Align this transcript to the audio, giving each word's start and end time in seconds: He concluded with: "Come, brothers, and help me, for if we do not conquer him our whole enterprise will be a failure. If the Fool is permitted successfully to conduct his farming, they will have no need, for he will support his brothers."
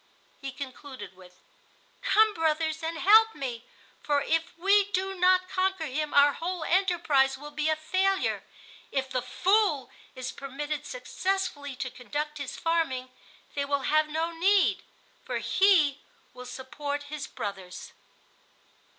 He 0.41 0.51
concluded 0.51 1.15
with: 1.15 1.39
"Come, 2.01 2.33
brothers, 2.33 2.81
and 2.81 2.97
help 2.97 3.35
me, 3.35 3.65
for 4.01 4.19
if 4.23 4.57
we 4.57 4.85
do 4.91 5.13
not 5.13 5.47
conquer 5.47 5.85
him 5.85 6.11
our 6.11 6.33
whole 6.33 6.63
enterprise 6.63 7.37
will 7.37 7.51
be 7.51 7.69
a 7.69 7.75
failure. 7.75 8.41
If 8.91 9.11
the 9.11 9.21
Fool 9.21 9.91
is 10.15 10.31
permitted 10.31 10.87
successfully 10.87 11.75
to 11.75 11.91
conduct 11.91 12.39
his 12.39 12.57
farming, 12.57 13.09
they 13.53 13.63
will 13.63 13.81
have 13.93 14.09
no 14.09 14.31
need, 14.31 14.81
for 15.23 15.37
he 15.37 15.99
will 16.33 16.47
support 16.47 17.03
his 17.13 17.27
brothers." 17.27 17.91